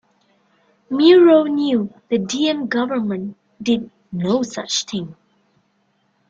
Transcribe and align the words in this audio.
Murrow 0.89 1.43
knew 1.47 1.93
the 2.09 2.17
Diem 2.17 2.65
government 2.65 3.37
did 3.61 3.91
no 4.11 4.41
such 4.41 4.85
thing. 4.85 5.15